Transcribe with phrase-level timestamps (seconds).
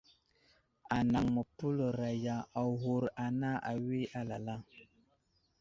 [0.97, 4.55] Anaŋ məpələraya aghur ana awi alala.